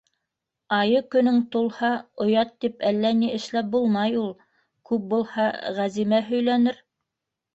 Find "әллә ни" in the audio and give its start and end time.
2.91-3.29